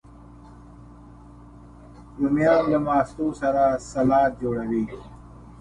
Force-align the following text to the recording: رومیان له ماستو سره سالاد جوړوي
رومیان 2.17 2.61
له 2.71 2.79
ماستو 2.87 3.25
سره 3.41 3.63
سالاد 3.91 4.31
جوړوي 4.41 4.83